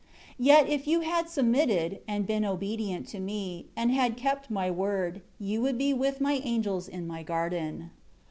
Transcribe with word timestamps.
3 0.37 0.45
Yet, 0.47 0.67
if 0.67 0.87
you 0.87 1.01
had 1.01 1.29
submitted, 1.29 1.99
and 2.07 2.25
been 2.25 2.43
obedient 2.43 3.05
to 3.09 3.19
Me, 3.19 3.67
and 3.75 3.91
had 3.91 4.17
kept 4.17 4.49
My 4.49 4.71
Word, 4.71 5.21
you 5.39 5.61
would 5.61 5.77
be 5.77 5.93
with 5.93 6.19
My 6.19 6.41
angels 6.43 6.87
in 6.87 7.05
My 7.05 7.21
garden. 7.21 7.91